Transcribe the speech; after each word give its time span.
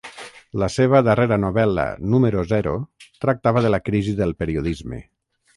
La 0.61 0.69
seva 0.75 1.01
darrera 1.07 1.37
novel·la 1.43 1.85
‘Número 2.15 2.47
Zero’ 2.53 2.75
tractava 3.27 3.67
de 3.67 3.75
la 3.77 3.83
crisi 3.91 4.17
del 4.23 4.37
periodisme. 4.45 5.03